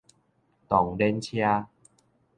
[0.67, 1.69] 動輪車